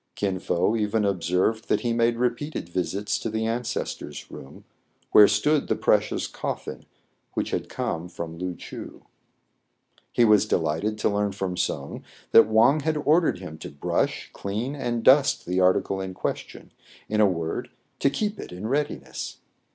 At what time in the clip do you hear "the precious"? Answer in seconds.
5.67-6.25